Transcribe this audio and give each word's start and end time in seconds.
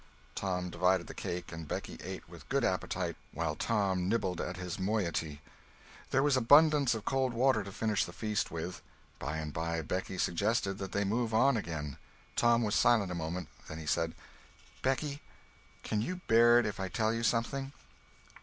Tom 0.33 0.71
divided 0.71 1.05
the 1.05 1.13
cake 1.13 1.51
and 1.51 1.67
Becky 1.67 1.99
ate 2.03 2.27
with 2.27 2.49
good 2.49 2.63
appetite, 2.63 3.15
while 3.33 3.55
Tom 3.55 4.09
nibbled 4.09 4.41
at 4.41 4.57
his 4.57 4.79
moiety. 4.79 5.41
There 6.09 6.23
was 6.23 6.35
abundance 6.35 6.95
of 6.95 7.05
cold 7.05 7.33
water 7.33 7.63
to 7.63 7.71
finish 7.71 8.03
the 8.05 8.11
feast 8.11 8.49
with. 8.49 8.81
By 9.19 9.37
and 9.37 9.53
by 9.53 9.83
Becky 9.83 10.17
suggested 10.17 10.79
that 10.79 10.91
they 10.91 11.03
move 11.03 11.35
on 11.35 11.55
again. 11.55 11.97
Tom 12.35 12.63
was 12.63 12.73
silent 12.73 13.11
a 13.11 13.13
moment. 13.13 13.47
Then 13.67 13.77
he 13.77 13.85
said: 13.85 14.15
"Becky, 14.81 15.21
can 15.83 16.01
you 16.01 16.21
bear 16.25 16.57
it 16.57 16.65
if 16.65 16.79
I 16.79 16.87
tell 16.89 17.13
you 17.13 17.21
something?" 17.21 17.71